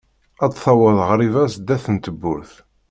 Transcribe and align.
ad 0.43 0.51
d-taweḍ 0.53 0.97
ɣriba 1.11 1.43
sdat 1.53 1.85
n 1.93 1.95
tewwurt. 2.03 2.53